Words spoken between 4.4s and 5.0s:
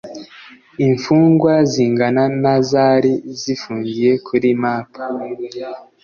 map